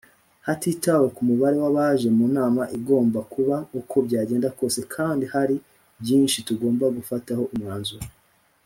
[0.47, 5.55] hatitawe ku mubare w’ abaje mu nama igomba kuba uko byagenda kose kandi hari
[6.01, 8.05] byinshi tugomba gufataho umwanzuro.